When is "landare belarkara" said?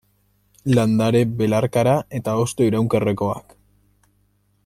0.77-1.93